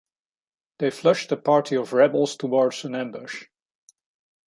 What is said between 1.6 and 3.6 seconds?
of rebels towards an ambush.